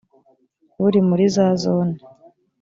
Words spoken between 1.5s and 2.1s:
zone